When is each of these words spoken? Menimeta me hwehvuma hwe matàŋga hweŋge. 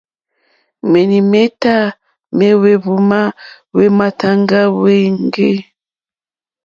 Menimeta 0.91 1.75
me 2.37 2.47
hwehvuma 2.59 3.21
hwe 3.73 3.85
matàŋga 3.97 4.61
hweŋge. 4.75 5.49